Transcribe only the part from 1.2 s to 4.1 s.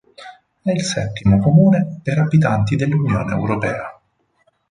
comune per abitanti dell'Unione europea.